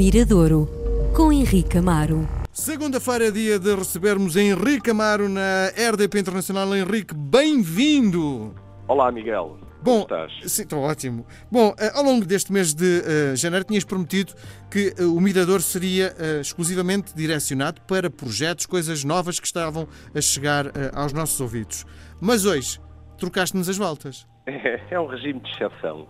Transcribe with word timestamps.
Miradouro, 0.00 0.66
com 1.14 1.30
Henrique 1.30 1.76
Amaro. 1.76 2.26
Segunda-feira 2.50 3.26
é 3.28 3.30
dia 3.30 3.58
de 3.58 3.74
recebermos 3.74 4.34
Henrique 4.34 4.88
Amaro 4.88 5.28
na 5.28 5.66
RDP 5.76 6.20
Internacional. 6.20 6.74
Henrique, 6.74 7.14
bem-vindo! 7.14 8.54
Olá, 8.88 9.12
Miguel. 9.12 9.58
Bom, 9.82 10.06
Como 10.06 10.22
estás? 10.24 10.50
sim, 10.50 10.62
estou 10.62 10.78
ótimo. 10.80 11.26
Bom, 11.52 11.74
eh, 11.78 11.92
ao 11.94 12.02
longo 12.02 12.24
deste 12.24 12.50
mês 12.50 12.72
de 12.72 13.02
eh, 13.04 13.36
janeiro 13.36 13.66
tinhas 13.66 13.84
prometido 13.84 14.32
que 14.70 14.94
eh, 14.96 15.04
o 15.04 15.20
Mirador 15.20 15.60
seria 15.60 16.16
eh, 16.18 16.40
exclusivamente 16.40 17.14
direcionado 17.14 17.82
para 17.82 18.08
projetos, 18.08 18.64
coisas 18.64 19.04
novas 19.04 19.38
que 19.38 19.46
estavam 19.46 19.86
a 20.14 20.20
chegar 20.22 20.72
aos 20.94 21.12
nossos 21.12 21.38
ouvidos. 21.42 21.84
Mas 22.18 22.46
hoje 22.46 22.80
trocaste-nos 23.18 23.68
as 23.68 23.76
voltas. 23.76 24.26
É, 24.90 24.98
um 24.98 25.06
regime 25.06 25.40
de 25.40 25.50
exceção. 25.50 26.06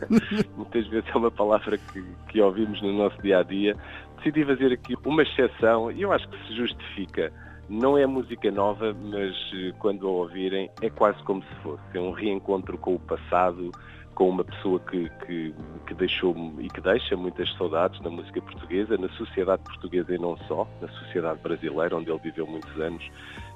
Muitas 0.56 0.86
vezes 0.88 1.08
é 1.08 1.18
uma 1.18 1.30
palavra 1.30 1.78
que, 1.78 2.04
que 2.28 2.40
ouvimos 2.40 2.80
no 2.82 2.92
nosso 2.92 3.20
dia 3.22 3.38
a 3.38 3.42
dia. 3.42 3.74
Decidi 4.18 4.44
fazer 4.44 4.72
aqui 4.72 4.94
uma 5.04 5.22
exceção 5.22 5.90
e 5.90 6.02
eu 6.02 6.12
acho 6.12 6.28
que 6.28 6.46
se 6.46 6.56
justifica. 6.56 7.32
Não 7.68 7.98
é 7.98 8.06
música 8.06 8.50
nova, 8.50 8.94
mas 8.94 9.34
eh, 9.54 9.72
quando 9.78 10.06
a 10.06 10.10
ouvirem 10.10 10.70
é 10.80 10.88
quase 10.88 11.22
como 11.24 11.42
se 11.42 11.54
fosse. 11.62 11.82
É 11.94 12.00
um 12.00 12.12
reencontro 12.12 12.78
com 12.78 12.94
o 12.94 12.98
passado, 12.98 13.70
com 14.14 14.30
uma 14.30 14.42
pessoa 14.42 14.80
que, 14.80 15.08
que, 15.26 15.54
que 15.86 15.94
deixou 15.94 16.34
e 16.58 16.68
que 16.68 16.80
deixa 16.80 17.16
muitas 17.16 17.52
saudades 17.56 18.00
na 18.00 18.10
música 18.10 18.40
portuguesa, 18.40 18.96
na 18.96 19.08
sociedade 19.10 19.62
portuguesa 19.62 20.14
e 20.14 20.18
não 20.18 20.36
só, 20.48 20.66
na 20.80 20.88
sociedade 20.88 21.40
brasileira, 21.40 21.96
onde 21.96 22.10
ele 22.10 22.18
viveu 22.20 22.46
muitos 22.46 22.80
anos. 22.80 23.08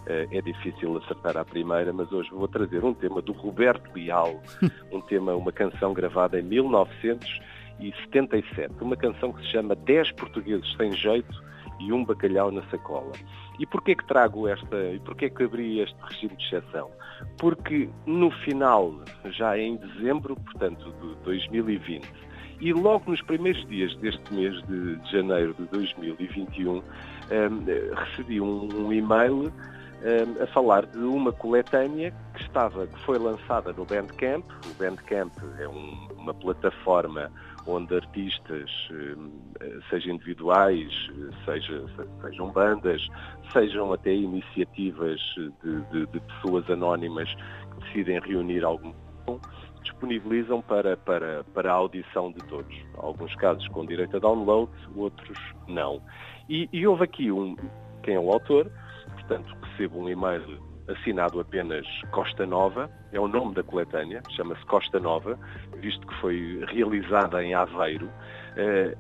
Eh, 0.06 0.29
É 0.30 0.41
difícil 0.41 0.97
acertar 0.98 1.37
à 1.37 1.45
primeira, 1.45 1.92
mas 1.92 2.10
hoje 2.12 2.30
vou 2.30 2.47
trazer 2.48 2.83
um 2.84 2.95
tema 2.95 3.20
do 3.23 3.33
Roberto 3.33 3.91
Leal, 3.95 4.41
um 4.93 5.01
tema, 5.01 5.34
uma 5.34 5.52
canção 5.52 5.93
gravada 5.93 6.38
em 6.41 6.43
1977, 6.43 8.74
uma 8.80 8.96
canção 8.96 9.33
que 9.33 9.43
se 9.43 9.48
chama 9.52 9.74
10 9.74 10.12
portugueses 10.12 10.73
sem 10.77 10.93
jeito 10.93 11.43
e 11.80 11.93
um 11.93 12.04
bacalhau 12.04 12.51
na 12.51 12.63
sacola. 12.71 13.13
E 13.59 13.66
porquê 13.66 13.95
que 13.95 14.04
trago 14.07 14.49
esta, 14.49 14.76
e 14.93 14.99
porquê 15.01 15.29
que 15.30 15.43
abri 15.45 15.80
este 15.80 15.96
regime 16.02 16.37
de 16.37 16.45
exceção? 16.45 16.91
Porque 17.38 17.88
no 18.07 18.30
final, 18.30 18.95
já 19.26 19.59
em 19.59 19.76
dezembro, 19.76 20.35
portanto, 20.37 20.93
de 21.01 21.15
2020, 21.24 22.09
e 22.60 22.73
logo 22.73 23.10
nos 23.10 23.21
primeiros 23.23 23.66
dias 23.69 23.95
deste 23.96 24.32
mês 24.32 24.54
de, 24.66 24.98
janeiro 25.10 25.54
de 25.59 25.65
2021, 25.66 26.76
hum, 26.76 26.82
recebi 27.95 28.41
um, 28.41 28.69
um 28.73 28.93
e-mail 28.93 29.52
a 30.40 30.46
falar 30.48 30.84
de 30.86 30.98
uma 30.98 31.32
coletânea 31.32 32.12
que 32.34 32.42
estava, 32.42 32.86
que 32.86 32.98
foi 33.04 33.18
lançada 33.18 33.72
no 33.72 33.84
Bandcamp. 33.84 34.45
O 34.66 34.74
Bandcamp 34.74 35.32
é 35.58 35.68
um- 35.68 36.08
uma 36.16 36.34
plataforma 36.34 37.30
onde 37.66 37.95
artistas, 37.95 38.68
hum, 38.90 39.30
sejam 39.88 40.14
individuais, 40.14 40.90
seja- 41.45 41.84
sejam 42.20 42.50
bandas, 42.50 43.00
sejam 43.52 43.92
até 43.92 44.12
iniciativas 44.12 45.20
de, 45.36 45.80
de- 45.92 46.06
de 46.06 46.20
pessoas 46.20 46.68
anónimas 46.68 47.32
que 47.34 47.80
decidem 47.86 48.18
reunir 48.20 48.64
algum 48.64 48.92
disponibilizam 49.84 50.60
para, 50.62 50.96
para, 50.96 51.45
para 51.54 51.70
a 51.70 51.74
audição 51.74 52.30
de 52.32 52.38
todos. 52.46 52.74
Alguns 52.98 53.34
casos 53.36 53.66
com 53.68 53.84
direito 53.84 54.16
a 54.16 54.20
download, 54.20 54.70
outros 54.96 55.38
não. 55.68 56.00
E, 56.48 56.68
e 56.73 56.86
houve 56.86 57.04
aqui 57.04 57.30
um, 57.32 57.56
quem 58.02 58.14
é 58.14 58.20
o 58.20 58.30
autor, 58.32 58.70
portanto 59.33 59.57
recebo 59.63 60.01
um 60.01 60.09
e-mail 60.09 60.61
assinado 60.88 61.41
apenas 61.41 61.87
Costa 62.11 62.45
Nova, 62.45 62.91
é 63.13 63.21
o 63.21 63.29
nome 63.29 63.55
da 63.55 63.63
coletânea, 63.63 64.22
chama-se 64.31 64.65
Costa 64.66 64.99
Nova, 64.99 65.38
visto 65.78 66.06
que 66.06 66.15
foi 66.16 66.65
realizada 66.69 67.43
em 67.43 67.55
Aveiro. 67.55 68.10
Eh, 68.56 68.94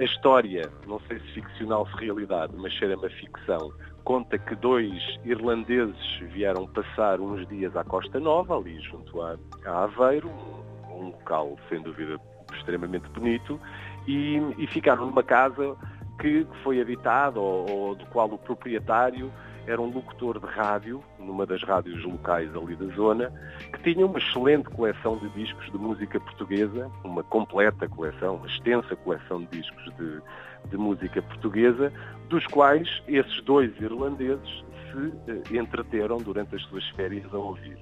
a 0.00 0.02
história, 0.02 0.70
não 0.86 0.98
sei 1.00 1.20
se 1.20 1.26
ficcional 1.34 1.86
se 1.86 1.96
realidade, 1.96 2.54
mas 2.56 2.72
cheira-me 2.72 3.06
a 3.06 3.10
ficção, 3.10 3.72
conta 4.04 4.38
que 4.38 4.56
dois 4.56 5.00
irlandeses 5.24 6.18
vieram 6.32 6.66
passar 6.66 7.20
uns 7.20 7.46
dias 7.48 7.76
à 7.76 7.84
Costa 7.84 8.18
Nova, 8.18 8.56
ali 8.56 8.80
junto 8.80 9.20
a, 9.20 9.36
Aveiro, 9.66 10.28
um, 10.28 10.92
um 10.92 11.06
local 11.08 11.56
sem 11.68 11.82
dúvida 11.82 12.18
extremamente 12.52 13.08
bonito, 13.10 13.60
e, 14.08 14.38
e 14.56 14.66
ficaram 14.66 15.06
numa 15.06 15.22
casa 15.22 15.76
que 16.18 16.46
foi 16.64 16.80
habitada 16.80 17.38
ou, 17.38 17.70
ou 17.70 17.94
do 17.94 18.06
qual 18.06 18.28
o 18.28 18.38
proprietário 18.38 19.30
era 19.68 19.82
um 19.82 19.90
locutor 19.90 20.40
de 20.40 20.46
rádio, 20.46 21.04
numa 21.18 21.44
das 21.44 21.62
rádios 21.62 22.02
locais 22.02 22.48
ali 22.56 22.74
da 22.74 22.86
zona, 22.94 23.30
que 23.70 23.82
tinha 23.82 24.06
uma 24.06 24.18
excelente 24.18 24.70
coleção 24.70 25.18
de 25.18 25.28
discos 25.30 25.70
de 25.70 25.76
música 25.76 26.18
portuguesa, 26.18 26.90
uma 27.04 27.22
completa 27.22 27.86
coleção, 27.86 28.36
uma 28.36 28.46
extensa 28.46 28.96
coleção 28.96 29.40
de 29.44 29.58
discos 29.58 29.84
de, 29.96 30.22
de 30.70 30.76
música 30.78 31.20
portuguesa, 31.20 31.92
dos 32.30 32.46
quais 32.46 33.02
esses 33.06 33.42
dois 33.42 33.70
irlandeses 33.78 34.64
se 34.90 35.12
eh, 35.30 35.58
entreteram 35.60 36.16
durante 36.16 36.56
as 36.56 36.62
suas 36.62 36.88
férias 36.90 37.26
a 37.34 37.38
ouvir. 37.38 37.78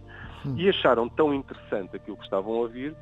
E 0.56 0.68
acharam 0.68 1.08
tão 1.08 1.32
interessante 1.32 1.94
aquilo 1.94 2.16
que 2.16 2.24
estavam 2.24 2.54
a 2.54 2.58
ouvir, 2.58 2.96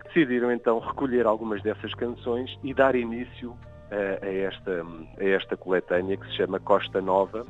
que 0.00 0.08
decidiram 0.08 0.52
então 0.52 0.78
recolher 0.78 1.26
algumas 1.26 1.62
dessas 1.62 1.94
canções 1.94 2.58
e 2.62 2.74
dar 2.74 2.94
início 2.94 3.56
eh, 3.90 4.18
a, 4.22 4.26
esta, 4.26 4.86
a 5.18 5.24
esta 5.24 5.56
coletânea 5.56 6.18
que 6.18 6.26
se 6.26 6.36
chama 6.36 6.60
Costa 6.60 7.00
Nova, 7.00 7.46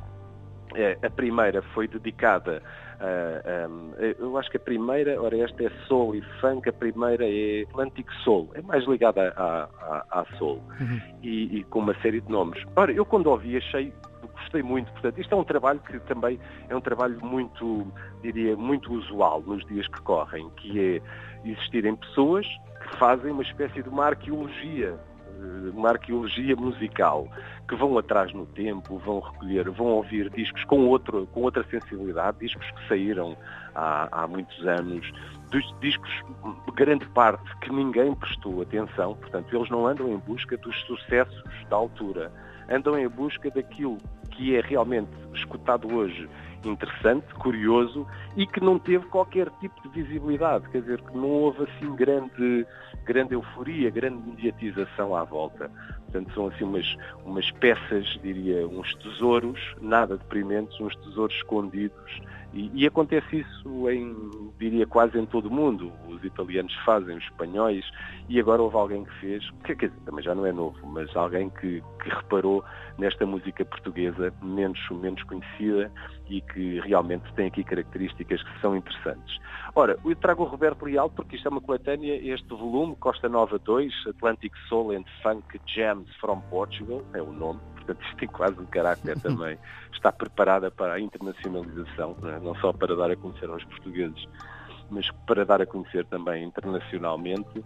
a 1.02 1.10
primeira 1.10 1.62
foi 1.74 1.88
dedicada 1.88 2.62
a, 3.00 3.68
eu 4.18 4.36
acho 4.38 4.50
que 4.50 4.56
a 4.56 4.60
primeira, 4.60 5.20
ora 5.20 5.36
esta 5.38 5.64
é 5.64 5.70
Soul 5.86 6.14
e 6.14 6.22
Funk, 6.40 6.68
a 6.68 6.72
primeira 6.72 7.24
é 7.24 7.64
Atlantic 7.68 8.10
Soul, 8.24 8.50
é 8.54 8.62
mais 8.62 8.84
ligada 8.86 9.32
à, 9.36 10.24
Soul 10.38 10.62
e, 11.22 11.58
e 11.58 11.64
com 11.64 11.80
uma 11.80 11.94
série 12.00 12.20
de 12.20 12.30
nomes. 12.30 12.62
Ora, 12.74 12.92
eu 12.92 13.04
quando 13.04 13.26
ouvi 13.28 13.56
achei, 13.56 13.92
gostei 14.34 14.62
muito, 14.62 14.90
portanto, 14.92 15.20
isto 15.20 15.34
é 15.34 15.36
um 15.36 15.44
trabalho 15.44 15.80
que 15.80 15.98
também 16.00 16.38
é 16.68 16.76
um 16.76 16.80
trabalho 16.80 17.22
muito, 17.24 17.86
diria, 18.22 18.56
muito 18.56 18.92
usual 18.92 19.42
nos 19.42 19.64
dias 19.66 19.86
que 19.88 20.00
correm, 20.02 20.48
que 20.56 20.80
é 20.80 21.48
existirem 21.48 21.94
pessoas 21.96 22.46
que 22.80 22.96
fazem 22.98 23.30
uma 23.30 23.42
espécie 23.42 23.82
de 23.82 23.88
uma 23.88 24.06
arqueologia 24.06 24.98
uma 25.74 25.90
arqueologia 25.90 26.56
musical, 26.56 27.28
que 27.68 27.74
vão 27.74 27.96
atrás 27.98 28.32
no 28.32 28.46
tempo, 28.46 28.98
vão 28.98 29.20
recolher, 29.20 29.70
vão 29.70 29.86
ouvir 29.86 30.30
discos 30.30 30.64
com, 30.64 30.86
outro, 30.86 31.26
com 31.32 31.42
outra 31.42 31.64
sensibilidade, 31.64 32.38
discos 32.40 32.70
que 32.70 32.88
saíram 32.88 33.36
há, 33.74 34.22
há 34.22 34.26
muitos 34.26 34.66
anos, 34.66 35.10
dos 35.50 35.80
discos, 35.80 36.10
grande 36.74 37.06
parte, 37.08 37.44
que 37.60 37.72
ninguém 37.72 38.14
prestou 38.14 38.62
atenção, 38.62 39.14
portanto, 39.16 39.54
eles 39.54 39.70
não 39.70 39.86
andam 39.86 40.08
em 40.08 40.18
busca 40.18 40.56
dos 40.56 40.78
sucessos 40.82 41.42
da 41.68 41.76
altura, 41.76 42.32
andam 42.68 42.98
em 42.98 43.08
busca 43.08 43.50
daquilo 43.50 43.98
que 44.30 44.56
é 44.56 44.60
realmente 44.60 45.10
escutado 45.34 45.92
hoje 45.92 46.28
interessante, 46.70 47.26
curioso 47.34 48.06
e 48.36 48.46
que 48.46 48.60
não 48.60 48.78
teve 48.78 49.06
qualquer 49.06 49.50
tipo 49.60 49.80
de 49.82 49.88
visibilidade, 50.02 50.68
quer 50.70 50.80
dizer, 50.80 51.00
que 51.00 51.16
não 51.16 51.28
houve 51.28 51.64
assim 51.64 51.94
grande, 51.94 52.66
grande 53.04 53.34
euforia, 53.34 53.90
grande 53.90 54.28
mediatização 54.28 55.14
à 55.14 55.24
volta. 55.24 55.70
Portanto, 56.04 56.32
são 56.34 56.46
assim 56.48 56.64
umas, 56.64 56.96
umas 57.24 57.50
peças, 57.52 58.06
diria, 58.22 58.66
uns 58.66 58.94
tesouros, 58.96 59.60
nada 59.80 60.16
deprimentes, 60.16 60.78
uns 60.80 60.94
tesouros 60.96 61.34
escondidos. 61.36 62.20
E, 62.56 62.70
e 62.72 62.86
acontece 62.86 63.40
isso 63.40 63.90
em, 63.90 64.16
diria, 64.58 64.86
quase 64.86 65.18
em 65.18 65.26
todo 65.26 65.48
o 65.48 65.50
mundo. 65.50 65.92
Os 66.08 66.24
italianos 66.24 66.74
fazem, 66.86 67.18
os 67.18 67.24
espanhóis, 67.24 67.84
e 68.30 68.40
agora 68.40 68.62
houve 68.62 68.76
alguém 68.76 69.04
que 69.04 69.12
fez, 69.20 69.50
que 69.62 69.76
quer 69.76 69.88
dizer, 69.90 70.00
também 70.06 70.24
já 70.24 70.34
não 70.34 70.46
é 70.46 70.52
novo, 70.52 70.78
mas 70.86 71.14
alguém 71.14 71.50
que, 71.50 71.82
que 72.02 72.08
reparou 72.08 72.64
nesta 72.96 73.26
música 73.26 73.62
portuguesa 73.62 74.32
menos, 74.40 74.80
menos 74.90 75.22
conhecida 75.24 75.92
e 76.30 76.40
que 76.40 76.80
realmente 76.80 77.30
tem 77.34 77.48
aqui 77.48 77.62
características 77.62 78.42
que 78.42 78.60
são 78.62 78.74
interessantes. 78.74 79.38
Ora, 79.74 79.98
eu 80.02 80.16
trago 80.16 80.42
o 80.42 80.46
Roberto 80.46 80.86
Leal 80.86 81.10
porque 81.10 81.36
isto 81.36 81.46
é 81.46 81.50
uma 81.50 81.60
coletânea, 81.60 82.14
este 82.14 82.48
volume, 82.48 82.96
Costa 82.96 83.28
Nova 83.28 83.58
2, 83.58 83.92
Atlantic 84.08 84.54
Soul 84.66 84.92
and 84.92 85.04
Funk 85.22 85.60
Jams 85.66 86.08
from 86.16 86.40
Portugal, 86.48 87.04
é 87.12 87.20
o 87.20 87.30
nome, 87.30 87.60
portanto 87.86 88.04
isto 88.04 88.16
tem 88.16 88.28
quase 88.28 88.60
um 88.60 88.66
carácter 88.66 89.18
também, 89.22 89.58
está 89.92 90.10
preparada 90.10 90.70
para 90.70 90.94
a 90.94 91.00
internacionalização, 91.00 92.16
não, 92.20 92.30
é? 92.30 92.40
não 92.40 92.54
só 92.56 92.72
para 92.72 92.94
dar 92.96 93.10
a 93.10 93.16
conhecer 93.16 93.48
aos 93.48 93.64
portugueses, 93.64 94.28
mas 94.90 95.10
para 95.26 95.44
dar 95.44 95.62
a 95.62 95.66
conhecer 95.66 96.04
também 96.06 96.44
internacionalmente. 96.44 97.64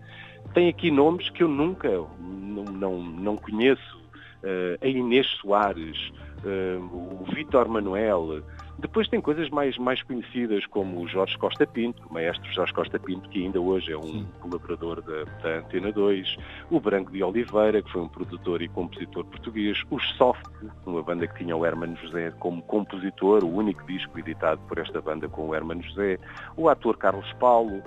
Tem 0.55 0.69
aqui 0.69 0.90
nomes 0.90 1.28
que 1.31 1.43
eu 1.43 1.49
nunca, 1.49 1.88
não, 1.88 2.64
não, 2.64 3.02
não 3.02 3.37
conheço, 3.37 4.00
eh, 4.43 4.78
a 4.81 4.87
Inês 4.87 5.26
Soares, 5.40 6.12
o 6.44 7.25
Vítor 7.34 7.69
Manuel, 7.69 8.42
Depois 8.78 9.08
tem 9.08 9.20
coisas 9.20 9.50
mais, 9.50 9.76
mais 9.76 10.02
conhecidas, 10.02 10.64
como 10.66 11.00
o 11.00 11.08
Jorge 11.08 11.37
Costa 11.37 11.66
Pinto, 11.66 12.02
o 12.08 12.14
maestro 12.14 12.50
Jorge 12.52 12.72
Costa 12.72 12.98
Pinto, 12.98 13.28
que 13.28 13.44
ainda 13.44 13.60
hoje 13.60 13.92
é 13.92 13.96
um 13.96 14.02
Sim. 14.02 14.26
colaborador 14.40 15.02
da, 15.02 15.25
da, 15.42 15.58
Antena 15.58 15.92
2, 15.92 16.37
o 16.70 16.81
Branco 16.81 17.12
de 17.12 17.22
Oliveira, 17.22 17.82
que 17.82 17.92
foi 17.92 18.00
um 18.00 18.08
produtor 18.08 18.62
e 18.62 18.69
compositor 18.69 19.25
português, 19.25 19.82
os 19.90 20.02
Soft, 20.16 20.46
uma 20.87 21.02
banda 21.02 21.26
que 21.26 21.44
tinha 21.44 21.54
o 21.54 21.66
Hermano 21.66 21.96
José 21.96 22.32
como 22.38 22.62
compositor, 22.62 23.44
o 23.44 23.54
único 23.54 23.84
disco 23.87 24.19
editado 24.19 24.60
por 24.66 24.78
esta 24.78 25.00
banda 25.00 25.28
com 25.28 25.48
o 25.48 25.54
Hermano 25.54 25.82
José, 25.82 26.19
o 26.56 26.69
ator 26.69 26.96
Carlos 26.96 27.31
Paulo, 27.34 27.82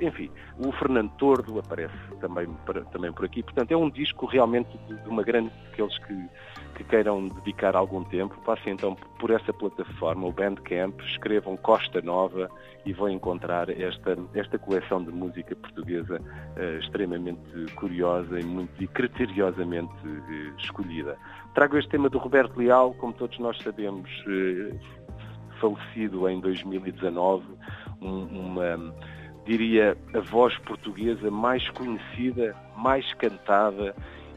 enfim, 0.00 0.30
o 0.58 0.70
Fernando 0.72 1.10
Tordo 1.18 1.58
aparece 1.58 1.94
também, 2.20 2.46
também 2.92 3.12
por 3.12 3.24
aqui. 3.24 3.42
Portanto, 3.42 3.72
é 3.72 3.76
um 3.76 3.90
disco 3.90 4.26
realmente 4.26 4.70
de, 4.88 4.96
de 4.96 5.08
uma 5.08 5.22
grande, 5.22 5.50
aqueles 5.72 5.96
que 5.98 6.28
que 6.80 6.84
queiram 6.84 7.28
dedicar 7.28 7.76
algum 7.76 8.02
tempo, 8.02 8.34
passem 8.42 8.72
então 8.72 8.96
por 9.18 9.30
essa 9.30 9.52
plataforma, 9.52 10.26
o 10.26 10.32
Bandcamp, 10.32 10.98
escrevam 11.02 11.54
Costa 11.58 12.00
Nova 12.00 12.50
e 12.86 12.92
vão 12.92 13.10
encontrar 13.10 13.68
esta, 13.68 14.16
esta 14.34 14.58
coleção 14.58 15.04
de 15.04 15.10
música 15.10 15.54
portuguesa 15.54 16.18
uh, 16.18 16.78
extremamente 16.78 17.40
curiosa 17.74 18.40
e 18.40 18.44
muito 18.44 18.82
e 18.82 18.86
criteriosamente 18.86 19.92
uh, 20.06 20.56
escolhida. 20.58 21.18
Trago 21.54 21.76
este 21.76 21.90
tema 21.90 22.08
do 22.08 22.16
Roberto 22.16 22.56
Leal, 22.56 22.94
como 22.94 23.12
todos 23.12 23.38
nós 23.38 23.58
sabemos, 23.58 24.08
uh, 24.26 24.80
falecido 25.60 26.26
em 26.30 26.40
2019, 26.40 27.44
um, 28.00 28.22
uma 28.24 28.94
diria 29.44 29.98
a 30.14 30.20
voz 30.20 30.56
portuguesa 30.60 31.30
mais 31.30 31.68
conhecida, 31.70 32.56
mais 32.76 33.12
cantada 33.14 33.94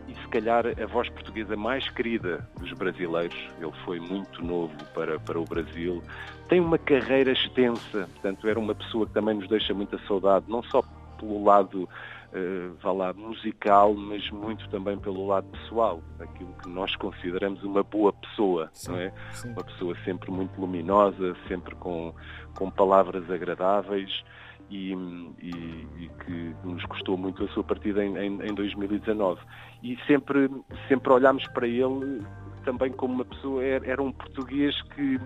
e 0.07 0.15
se 0.15 0.27
calhar 0.27 0.65
a 0.67 0.85
voz 0.85 1.09
portuguesa 1.09 1.55
mais 1.55 1.87
querida 1.89 2.47
dos 2.59 2.71
brasileiros. 2.73 3.37
Ele 3.59 3.71
foi 3.85 3.99
muito 3.99 4.43
novo 4.43 4.73
para, 4.93 5.19
para 5.19 5.39
o 5.39 5.45
Brasil. 5.45 6.03
Tem 6.49 6.59
uma 6.59 6.77
carreira 6.77 7.31
extensa, 7.31 8.09
portanto, 8.13 8.47
era 8.47 8.59
uma 8.59 8.75
pessoa 8.75 9.05
que 9.05 9.13
também 9.13 9.35
nos 9.35 9.47
deixa 9.47 9.73
muita 9.73 9.97
saudade, 10.07 10.45
não 10.47 10.61
só 10.63 10.83
pelo 11.17 11.43
lado, 11.43 11.83
uh, 11.83 12.75
vá 12.81 12.91
lá, 12.91 13.13
musical, 13.13 13.93
mas 13.93 14.29
muito 14.29 14.67
também 14.69 14.97
pelo 14.97 15.25
lado 15.25 15.47
pessoal, 15.47 16.01
aquilo 16.19 16.53
que 16.61 16.69
nós 16.69 16.95
consideramos 16.97 17.63
uma 17.63 17.81
boa 17.81 18.11
pessoa, 18.11 18.69
sim, 18.73 18.91
não 18.91 18.99
é? 18.99 19.13
Sim. 19.31 19.51
Uma 19.51 19.63
pessoa 19.63 19.95
sempre 20.03 20.29
muito 20.29 20.59
luminosa, 20.59 21.35
sempre 21.47 21.73
com, 21.75 22.13
com 22.55 22.69
palavras 22.69 23.29
agradáveis 23.31 24.23
e, 24.69 24.93
e, 25.41 25.87
e, 25.97 26.09
que 26.25 26.55
nos 26.63 26.83
custou 26.85 27.17
muito 27.17 27.43
a 27.43 27.47
sua 27.49 27.63
partida 27.63 28.03
em, 28.03 28.17
em, 28.17 28.41
em 28.41 28.53
2019. 28.53 29.39
E 29.83 29.97
sempre, 30.07 30.49
sempre 30.87 31.13
olhámos 31.13 31.45
para 31.53 31.67
ele 31.67 32.21
também 32.63 32.91
como 32.91 33.15
uma 33.15 33.25
pessoa, 33.25 33.63
era, 33.63 33.85
era 33.85 34.01
um 34.01 34.11
português 34.11 34.79
que, 34.93 35.19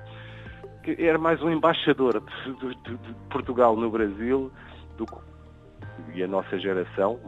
que, 0.84 1.04
era 1.04 1.18
mais 1.18 1.42
um 1.42 1.50
embaixador 1.50 2.19
de, 2.19 2.56
de, 2.56 2.98
de, 2.98 3.13
Portugal 3.30 3.75
no 3.75 3.89
Brasil 3.89 4.51
do, 4.98 5.06
e 6.13 6.24
a 6.24 6.28
nossa 6.28 6.57
geração, 6.60 7.19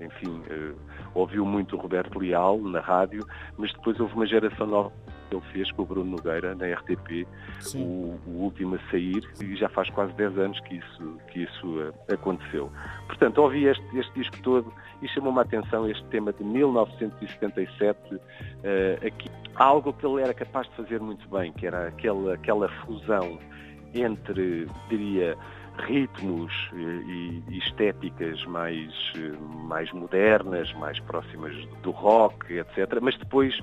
enfim, 0.00 0.42
uh, 0.50 0.76
ouviu 1.14 1.44
muito 1.44 1.76
o 1.76 1.78
Roberto 1.78 2.18
Leal 2.18 2.58
na 2.58 2.80
rádio, 2.80 3.26
mas 3.56 3.72
depois 3.72 3.98
houve 4.00 4.14
uma 4.14 4.26
geração 4.26 4.66
nova 4.66 4.92
ele 5.30 5.42
fez 5.52 5.70
com 5.72 5.82
o 5.82 5.86
Bruno 5.86 6.10
Nogueira 6.16 6.54
na 6.54 6.66
RTP, 6.66 7.26
o, 7.74 8.18
o, 8.26 8.44
último 8.44 8.76
a 8.76 8.90
sair, 8.90 9.22
e 9.40 9.56
já 9.56 9.68
faz 9.68 9.90
quase 9.90 10.12
10 10.14 10.38
anos 10.38 10.60
que 10.60 10.76
isso, 10.76 11.18
que 11.30 11.42
isso 11.42 11.66
uh, 11.66 11.94
aconteceu. 12.12 12.70
Portanto, 13.06 13.38
ouvi 13.38 13.66
este, 13.66 13.98
este 13.98 14.12
disco 14.14 14.40
todo 14.42 14.72
e 15.02 15.08
chamou-me 15.08 15.38
a 15.38 15.42
atenção 15.42 15.88
este 15.88 16.04
tema 16.06 16.32
de 16.32 16.42
1977, 16.44 18.14
uh, 18.14 18.20
eh, 18.64 18.98
aqui. 19.06 19.30
Algo 19.54 19.92
que 19.92 20.06
ele 20.06 20.22
era 20.22 20.34
capaz 20.34 20.68
de 20.68 20.76
fazer 20.76 21.00
muito 21.00 21.28
bem, 21.28 21.52
que 21.52 21.66
era 21.66 21.88
aquela, 21.88 22.34
aquela 22.34 22.68
fusão 22.84 23.38
entre, 23.94 24.66
diria, 24.88 25.36
ritmos 25.86 26.52
e, 26.74 27.42
e, 27.48 27.58
estéticas 27.58 28.44
mais, 28.46 28.92
mais 29.64 29.92
modernas, 29.92 30.72
mais 30.74 30.98
próximas 31.00 31.54
do 31.82 31.90
rock, 31.90 32.52
etc. 32.52 32.98
Mas 33.00 33.16
depois 33.18 33.58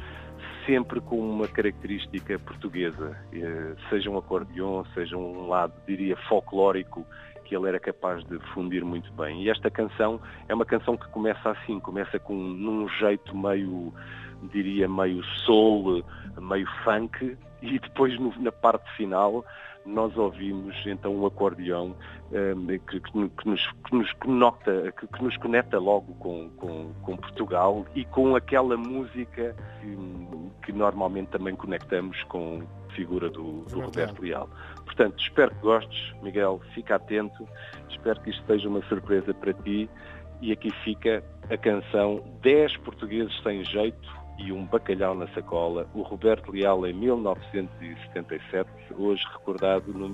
sempre 0.66 1.00
com 1.00 1.20
uma 1.20 1.48
característica 1.48 2.38
portuguesa, 2.40 3.16
eh, 3.32 3.76
seja 3.90 4.10
um 4.10 4.18
acordeon, 4.18 4.84
seja 4.94 5.16
um 5.16 5.48
lado, 5.48 5.74
diria, 5.88 6.18
folclórico, 6.28 7.06
que 7.44 7.56
ele 7.56 7.68
era 7.68 7.80
capaz 7.80 8.24
de 8.26 8.40
fundir 8.54 8.84
muito 8.84 9.12
bem. 9.14 9.44
E 9.44 9.50
esta 9.50 9.70
canção 9.70 10.20
é 10.48 10.54
uma 10.54 10.66
canção 10.66 10.98
que 10.98 11.08
começa 11.10 11.52
assim, 11.52 11.80
começa 11.80 12.20
com 12.20 12.34
num 12.34 12.90
jeito 12.90 13.38
meio, 13.38 13.94
diria, 14.52 14.90
meio 14.90 15.24
soul, 15.46 16.04
meio 16.40 16.68
funk, 16.84 17.38
e 17.62 17.80
depois 17.80 18.20
no, 18.20 18.34
na 18.40 18.52
parte 18.52 18.90
final 18.98 19.46
nós 19.86 20.18
ouvimos 20.18 20.76
então 20.86 21.16
um 21.16 21.26
acordeão 21.26 21.96
um, 22.32 22.68
que, 22.68 23.00
que, 23.00 23.18
nos, 23.18 23.72
que, 23.72 23.96
nos, 23.96 24.12
conecta, 24.14 24.92
que, 24.94 25.08
que, 25.08 25.24
nos 25.24 25.38
conecta 25.38 25.78
logo 25.78 26.14
com, 26.16 26.50
com, 26.58 26.94
com, 27.04 27.18
Portugal 27.18 27.86
e 27.94 28.04
com 28.06 28.36
aquela 28.36 28.76
música 28.76 29.56
que, 30.64 30.74
normalmente 30.74 31.30
também 31.30 31.56
conectamos 31.56 32.22
com 32.24 32.64
a 32.90 32.94
figura 32.94 33.30
do, 33.30 33.62
do 33.66 33.82
Roberto 33.82 34.22
Leal. 34.22 34.50
Portanto, 34.84 35.22
espero 35.22 35.52
que 35.52 35.62
gostes, 35.62 36.14
Miguel, 36.22 36.60
fica 36.74 36.96
atento, 36.96 37.48
espero 37.90 38.20
que 38.22 38.32
isto 38.32 38.44
seja 38.48 38.68
uma 38.68 38.82
surpresa 38.84 39.34
para 39.34 39.54
ti 39.54 39.90
e 40.42 40.52
aqui 40.52 40.72
fica 40.84 41.24
a 41.50 41.58
canção 41.58 42.24
10 42.42 42.78
portugueses 42.78 43.34
sem 43.44 43.64
jeito 43.64 44.25
e 44.38 44.52
um 44.52 44.66
bacalhau 44.66 45.16
na 45.16 45.28
sacola, 45.30 45.88
o 45.94 46.02
Roberto 46.02 46.52
Leal 46.52 46.86
em 46.86 46.94
1977, 46.94 48.70
hoje 48.98 49.24
recordado 49.34 49.94
no 49.94 50.10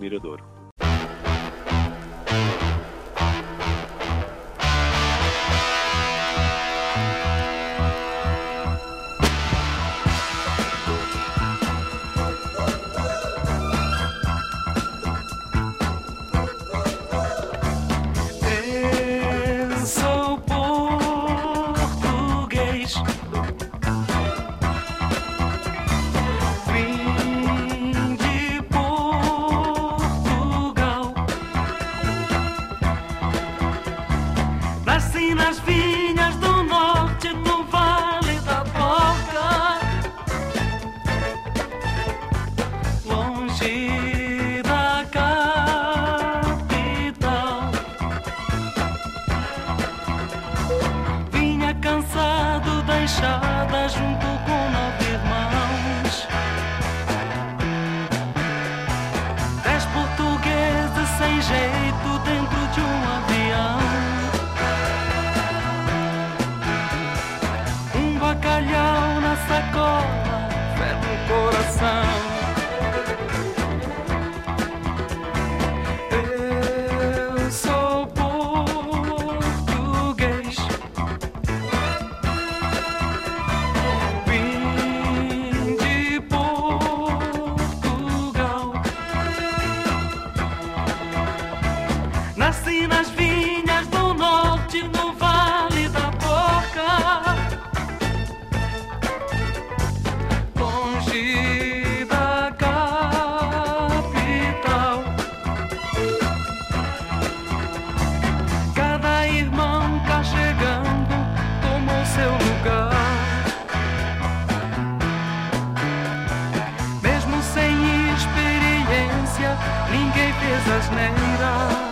ninguém 119.90 120.34
fez 120.34 120.76
asneiras. 120.78 121.92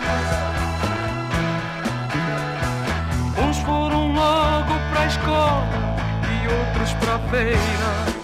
Uns 3.38 3.58
foram 3.58 4.12
logo 4.12 4.74
pra 4.92 5.06
escola 5.06 5.66
e 6.28 6.48
outros 6.48 6.92
pra 6.94 7.18
feira. 7.30 8.19